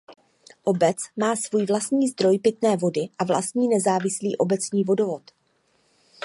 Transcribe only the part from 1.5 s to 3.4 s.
vlastní zdroj pitné vody a